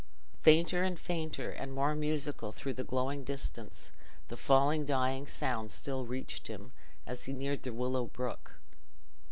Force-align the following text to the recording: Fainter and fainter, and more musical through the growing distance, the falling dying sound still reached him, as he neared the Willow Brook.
Fainter 0.41 0.81
and 0.81 0.99
fainter, 0.99 1.51
and 1.51 1.75
more 1.75 1.93
musical 1.93 2.51
through 2.51 2.73
the 2.73 2.83
growing 2.83 3.23
distance, 3.23 3.91
the 4.29 4.35
falling 4.35 4.83
dying 4.83 5.27
sound 5.27 5.69
still 5.69 6.07
reached 6.07 6.47
him, 6.47 6.71
as 7.05 7.25
he 7.25 7.33
neared 7.33 7.61
the 7.61 7.71
Willow 7.71 8.05
Brook. 8.05 8.55